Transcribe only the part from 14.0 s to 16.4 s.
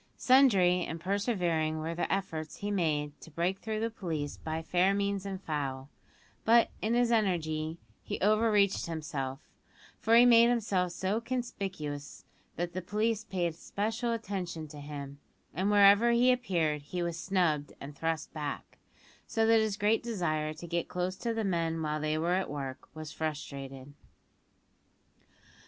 attention to him, and wherever he